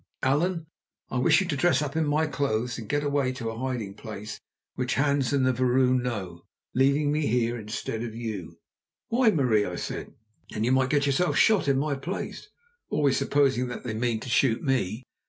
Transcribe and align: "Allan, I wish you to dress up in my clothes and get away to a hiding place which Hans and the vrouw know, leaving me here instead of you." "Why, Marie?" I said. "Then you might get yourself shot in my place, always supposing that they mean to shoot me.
"Allan, 0.23 0.65
I 1.11 1.19
wish 1.19 1.41
you 1.41 1.47
to 1.49 1.55
dress 1.55 1.79
up 1.83 1.95
in 1.95 2.07
my 2.07 2.25
clothes 2.25 2.79
and 2.79 2.89
get 2.89 3.03
away 3.03 3.31
to 3.33 3.51
a 3.51 3.57
hiding 3.59 3.93
place 3.93 4.39
which 4.73 4.95
Hans 4.95 5.31
and 5.31 5.45
the 5.45 5.53
vrouw 5.53 5.93
know, 5.93 6.45
leaving 6.73 7.11
me 7.11 7.27
here 7.27 7.55
instead 7.55 8.01
of 8.01 8.15
you." 8.15 8.57
"Why, 9.09 9.29
Marie?" 9.29 9.63
I 9.63 9.75
said. 9.75 10.15
"Then 10.49 10.63
you 10.63 10.71
might 10.71 10.89
get 10.89 11.05
yourself 11.05 11.37
shot 11.37 11.67
in 11.67 11.77
my 11.77 11.93
place, 11.93 12.49
always 12.89 13.17
supposing 13.17 13.67
that 13.67 13.83
they 13.83 13.93
mean 13.93 14.19
to 14.21 14.29
shoot 14.29 14.63
me. 14.63 15.03